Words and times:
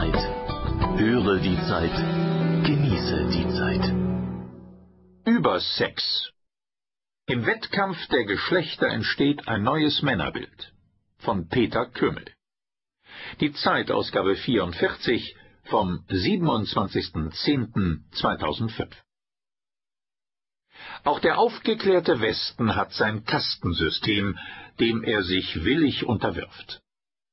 Zeit. 0.00 0.16
Höre 0.98 1.38
die 1.40 1.58
Zeit. 1.68 1.94
Genieße 2.64 3.28
die 3.34 3.46
Zeit. 3.58 3.84
Über 5.26 5.60
Sex. 5.60 6.30
Im 7.26 7.44
Wettkampf 7.44 7.98
der 8.08 8.24
Geschlechter 8.24 8.88
entsteht 8.88 9.46
ein 9.46 9.62
neues 9.62 10.00
Männerbild. 10.00 10.72
Von 11.18 11.48
Peter 11.48 11.84
Kümmel. 11.84 12.24
Die 13.40 13.52
Zeitausgabe 13.52 14.36
44 14.36 15.36
vom 15.64 16.02
27.10.2005. 16.08 18.88
Auch 21.04 21.20
der 21.20 21.36
aufgeklärte 21.38 22.22
Westen 22.22 22.74
hat 22.74 22.94
sein 22.94 23.24
Kastensystem, 23.24 24.38
dem 24.78 25.04
er 25.04 25.24
sich 25.24 25.62
willig 25.62 26.06
unterwirft. 26.06 26.80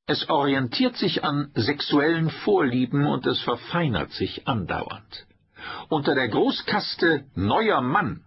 Es 0.10 0.30
orientiert 0.30 0.96
sich 0.96 1.26
an 1.26 1.52
sexuellen 1.54 2.30
Vorlieben 2.30 3.06
und 3.06 3.28
es 3.28 3.42
verfeinert 3.42 4.12
sich 4.14 4.48
andauernd. 4.48 5.28
Unter 5.90 6.16
der 6.16 6.30
Großkaste 6.30 7.26
Neuer 7.36 7.82
Mann 7.82 8.24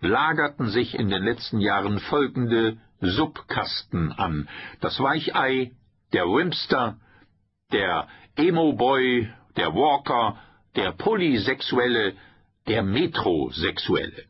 lagerten 0.00 0.68
sich 0.68 0.94
in 0.94 1.08
den 1.08 1.22
letzten 1.24 1.60
Jahren 1.60 2.00
folgende 2.00 2.76
Subkasten 3.00 4.12
an. 4.12 4.46
Das 4.82 5.00
Weichei, 5.00 5.72
der 6.12 6.24
Wimster, 6.24 6.98
der 7.72 8.08
Emo-Boy, 8.36 9.32
der 9.56 9.74
Walker, 9.74 10.38
der 10.76 10.92
Polysexuelle, 10.92 12.14
der 12.68 12.82
Metrosexuelle. 12.82 14.24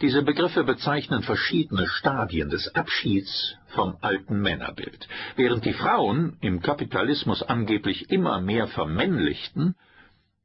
Diese 0.00 0.22
Begriffe 0.22 0.64
bezeichnen 0.64 1.22
verschiedene 1.22 1.86
Stadien 1.86 2.48
des 2.48 2.74
Abschieds 2.74 3.56
vom 3.74 3.98
alten 4.00 4.40
Männerbild. 4.40 5.06
Während 5.36 5.66
die 5.66 5.74
Frauen 5.74 6.38
im 6.40 6.62
Kapitalismus 6.62 7.42
angeblich 7.42 8.10
immer 8.10 8.40
mehr 8.40 8.66
vermännlichten, 8.68 9.74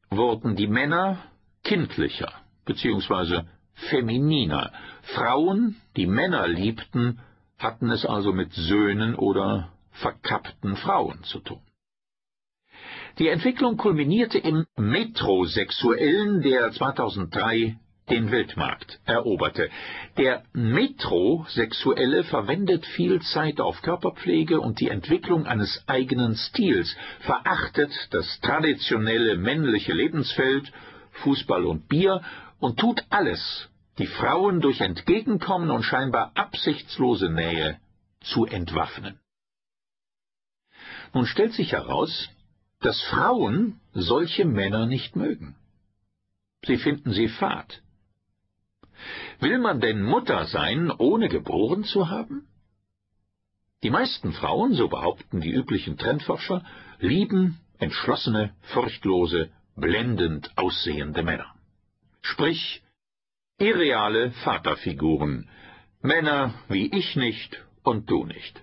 wurden 0.09 0.57
die 0.57 0.67
Männer 0.67 1.19
kindlicher 1.63 2.33
bzw. 2.65 3.43
femininer. 3.89 4.73
Frauen, 5.03 5.77
die 5.95 6.07
Männer 6.07 6.49
liebten, 6.49 7.19
hatten 7.57 7.89
es 7.91 8.05
also 8.05 8.33
mit 8.33 8.51
Söhnen 8.51 9.15
oder 9.15 9.71
verkappten 9.91 10.75
Frauen 10.75 11.23
zu 11.23 11.39
tun. 11.39 11.61
Die 13.19 13.29
Entwicklung 13.29 13.77
kulminierte 13.77 14.37
im 14.37 14.65
Metrosexuellen, 14.75 16.41
der 16.41 16.73
2003 16.73 17.79
den 18.09 18.31
Weltmarkt 18.31 18.99
eroberte. 19.05 19.69
Der 20.17 20.43
Metrosexuelle 20.53 22.23
verwendet 22.23 22.85
viel 22.85 23.21
Zeit 23.21 23.59
auf 23.59 23.81
Körperpflege 23.81 24.59
und 24.61 24.79
die 24.79 24.89
Entwicklung 24.89 25.45
eines 25.47 25.83
eigenen 25.87 26.35
Stils, 26.35 26.95
verachtet 27.21 27.91
das 28.11 28.39
traditionelle 28.41 29.37
männliche 29.37 29.93
Lebensfeld, 29.93 30.71
Fußball 31.23 31.65
und 31.65 31.87
Bier, 31.87 32.21
und 32.59 32.79
tut 32.79 33.03
alles, 33.09 33.69
die 33.97 34.07
Frauen 34.07 34.61
durch 34.61 34.81
Entgegenkommen 34.81 35.71
und 35.71 35.83
scheinbar 35.83 36.31
absichtslose 36.35 37.29
Nähe 37.29 37.79
zu 38.21 38.45
entwaffnen. 38.45 39.19
Nun 41.13 41.25
stellt 41.25 41.53
sich 41.53 41.71
heraus, 41.71 42.29
dass 42.81 43.01
Frauen 43.03 43.79
solche 43.93 44.45
Männer 44.45 44.85
nicht 44.85 45.15
mögen. 45.15 45.55
Sie 46.65 46.77
finden 46.77 47.13
sie 47.13 47.29
fad. 47.29 47.81
Will 49.39 49.59
man 49.59 49.79
denn 49.81 50.01
Mutter 50.01 50.45
sein, 50.45 50.91
ohne 50.91 51.29
geboren 51.29 51.83
zu 51.83 52.09
haben? 52.09 52.47
Die 53.83 53.89
meisten 53.89 54.33
Frauen, 54.33 54.73
so 54.73 54.87
behaupten 54.87 55.41
die 55.41 55.51
üblichen 55.51 55.97
Trendforscher, 55.97 56.63
lieben 56.99 57.59
entschlossene, 57.77 58.55
furchtlose, 58.73 59.51
blendend 59.75 60.51
aussehende 60.57 61.23
Männer. 61.23 61.53
Sprich, 62.21 62.81
irreale 63.59 64.31
Vaterfiguren, 64.43 65.49
Männer 66.01 66.53
wie 66.69 66.87
ich 66.97 67.15
nicht 67.15 67.63
und 67.83 68.09
du 68.09 68.25
nicht. 68.25 68.61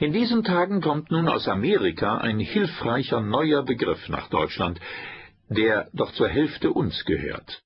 In 0.00 0.12
diesen 0.12 0.44
Tagen 0.44 0.80
kommt 0.80 1.10
nun 1.10 1.28
aus 1.28 1.46
Amerika 1.48 2.18
ein 2.18 2.38
hilfreicher 2.38 3.20
neuer 3.20 3.64
Begriff 3.64 4.08
nach 4.08 4.28
Deutschland, 4.28 4.80
der 5.48 5.90
doch 5.92 6.12
zur 6.12 6.28
Hälfte 6.28 6.72
uns 6.72 7.04
gehört. 7.04 7.62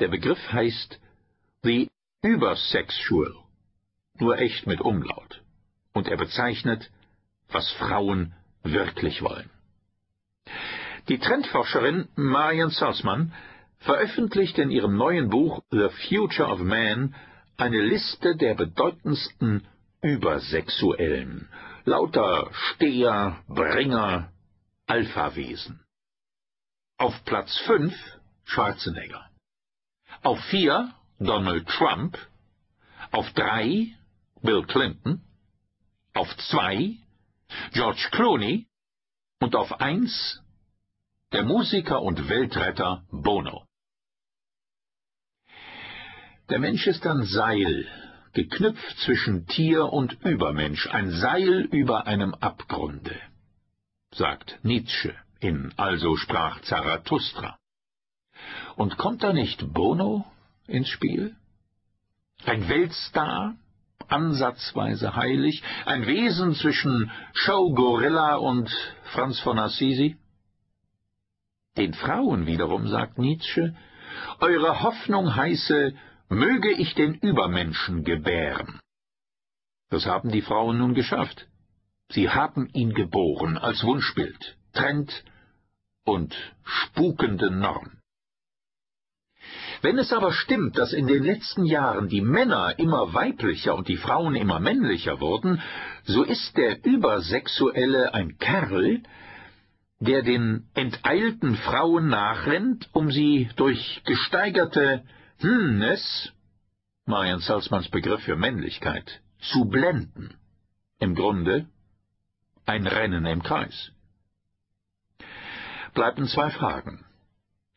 Der 0.00 0.08
Begriff 0.08 0.38
heißt 0.52 1.00
The 1.62 1.90
Übersexual, 2.22 3.34
nur 4.18 4.38
echt 4.38 4.66
mit 4.66 4.80
Umlaut, 4.80 5.42
und 5.92 6.08
er 6.08 6.16
bezeichnet, 6.16 6.90
was 7.48 7.70
Frauen 7.72 8.34
wirklich 8.62 9.22
wollen. 9.22 9.50
Die 11.08 11.18
Trendforscherin 11.18 12.08
Marian 12.16 12.70
Salzman 12.70 13.32
veröffentlicht 13.78 14.58
in 14.58 14.70
ihrem 14.70 14.96
neuen 14.96 15.30
Buch 15.30 15.62
The 15.70 15.88
Future 16.08 16.48
of 16.48 16.60
Man 16.60 17.14
eine 17.56 17.80
Liste 17.80 18.36
der 18.36 18.54
bedeutendsten 18.54 19.66
Übersexuellen, 20.00 21.48
lauter 21.84 22.50
Steher, 22.52 23.42
Bringer, 23.48 24.30
Alphawesen. 24.86 25.80
Auf 26.98 27.24
Platz 27.24 27.56
5 27.66 27.94
Schwarzenegger. 28.44 29.27
Auf 30.22 30.38
vier 30.46 30.92
Donald 31.18 31.68
Trump, 31.68 32.16
auf 33.10 33.30
drei 33.32 33.94
Bill 34.42 34.64
Clinton, 34.64 35.22
auf 36.14 36.28
zwei 36.48 36.96
George 37.72 38.08
Clooney 38.12 38.66
und 39.40 39.56
auf 39.56 39.80
eins 39.80 40.42
der 41.32 41.44
Musiker 41.44 42.02
und 42.02 42.28
Weltretter 42.28 43.04
Bono. 43.10 43.66
Der 46.48 46.58
Mensch 46.58 46.86
ist 46.86 47.06
ein 47.06 47.24
Seil, 47.24 47.86
geknüpft 48.32 48.98
zwischen 49.04 49.46
Tier 49.46 49.92
und 49.92 50.14
Übermensch, 50.24 50.86
ein 50.88 51.10
Seil 51.10 51.68
über 51.70 52.06
einem 52.06 52.32
Abgrunde, 52.34 53.20
sagt 54.12 54.58
Nietzsche 54.62 55.14
in 55.40 55.72
Also 55.76 56.16
sprach 56.16 56.60
Zarathustra. 56.62 57.57
Und 58.76 58.96
kommt 58.96 59.22
da 59.22 59.32
nicht 59.32 59.72
Bono 59.72 60.24
ins 60.66 60.88
Spiel? 60.88 61.36
Ein 62.44 62.68
Weltstar, 62.68 63.56
ansatzweise 64.08 65.16
heilig, 65.16 65.62
ein 65.84 66.06
Wesen 66.06 66.54
zwischen 66.54 67.10
Show 67.34 67.74
Gorilla 67.74 68.36
und 68.36 68.70
Franz 69.12 69.40
von 69.40 69.58
Assisi? 69.58 70.16
Den 71.76 71.94
Frauen 71.94 72.46
wiederum 72.46 72.88
sagt 72.88 73.18
Nietzsche, 73.18 73.74
eure 74.40 74.82
Hoffnung 74.82 75.36
heiße, 75.36 75.94
möge 76.28 76.72
ich 76.72 76.94
den 76.94 77.14
Übermenschen 77.14 78.04
gebären. 78.04 78.80
Das 79.90 80.06
haben 80.06 80.30
die 80.30 80.42
Frauen 80.42 80.78
nun 80.78 80.94
geschafft. 80.94 81.46
Sie 82.10 82.28
haben 82.30 82.68
ihn 82.72 82.94
geboren 82.94 83.58
als 83.58 83.84
Wunschbild, 83.84 84.56
Trend 84.72 85.24
und 86.04 86.34
spukende 86.64 87.50
Norm. 87.50 87.97
Wenn 89.80 89.98
es 89.98 90.12
aber 90.12 90.32
stimmt, 90.32 90.76
dass 90.76 90.92
in 90.92 91.06
den 91.06 91.22
letzten 91.22 91.64
Jahren 91.64 92.08
die 92.08 92.20
Männer 92.20 92.78
immer 92.78 93.14
weiblicher 93.14 93.74
und 93.76 93.88
die 93.88 93.96
Frauen 93.96 94.34
immer 94.34 94.58
männlicher 94.58 95.20
wurden, 95.20 95.60
so 96.04 96.24
ist 96.24 96.56
der 96.56 96.84
Übersexuelle 96.84 98.12
ein 98.12 98.38
Kerl, 98.38 99.02
der 100.00 100.22
den 100.22 100.68
enteilten 100.74 101.56
Frauen 101.56 102.08
nachrennt, 102.08 102.88
um 102.92 103.10
sie 103.10 103.48
durch 103.56 104.02
gesteigerte 104.04 105.04
Hmnes, 105.40 106.32
Marian 107.06 107.40
Salzmanns 107.40 107.88
Begriff 107.88 108.22
für 108.22 108.36
Männlichkeit, 108.36 109.20
zu 109.40 109.64
blenden. 109.66 110.34
Im 110.98 111.14
Grunde 111.14 111.66
ein 112.66 112.86
Rennen 112.86 113.24
im 113.26 113.42
Kreis. 113.42 113.92
Bleiben 115.94 116.26
zwei 116.26 116.50
Fragen. 116.50 117.04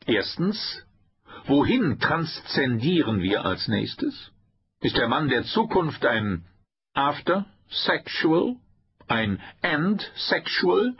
Erstens, 0.05 0.83
Wohin 1.45 1.99
transzendieren 1.99 3.21
wir 3.21 3.45
als 3.45 3.67
nächstes? 3.67 4.31
Ist 4.79 4.97
der 4.97 5.07
Mann 5.07 5.27
der 5.27 5.43
Zukunft 5.43 6.05
ein 6.05 6.45
After-Sexual, 6.93 8.55
ein 9.07 9.41
End-Sexual 9.61 10.95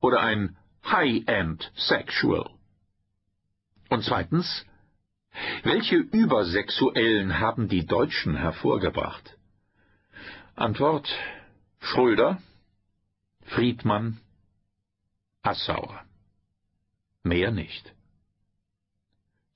oder 0.00 0.20
ein 0.20 0.56
High-End-Sexual? 0.84 2.50
Und 3.90 4.04
zweitens, 4.04 4.66
welche 5.62 5.96
Übersexuellen 5.96 7.38
haben 7.38 7.68
die 7.68 7.86
Deutschen 7.86 8.36
hervorgebracht? 8.36 9.36
Antwort 10.54 11.08
Schröder, 11.80 12.40
Friedmann, 13.46 14.20
Assauer. 15.42 16.04
Mehr 17.22 17.50
nicht. 17.50 17.94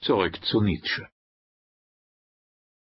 Zurück 0.05 0.39
zu 0.45 0.61
Nietzsche. 0.61 1.14